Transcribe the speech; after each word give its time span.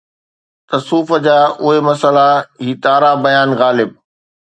تصوف 0.69 1.09
جا 1.25 1.37
اهي 1.63 1.77
مسئلا، 1.89 2.29
هي 2.63 2.73
تارا 2.83 3.11
بيان 3.25 3.49
غالب 3.61 3.89